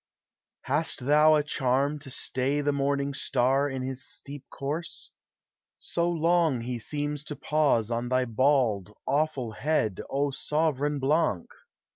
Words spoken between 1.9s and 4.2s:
to stay the morning star In his